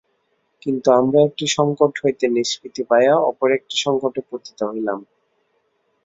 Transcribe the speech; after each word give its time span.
কিন্তু 0.61 0.87
আমরা 0.99 1.19
একটি 1.27 1.45
সঙ্কট 1.57 1.93
হইতে 2.03 2.25
নিষ্কৃতি 2.35 2.81
পাইয়া 2.89 3.15
অপর 3.29 3.49
একটি 3.57 3.75
সঙ্কটে 3.85 4.21
পতিত 4.29 4.59
হইলাম। 4.69 4.99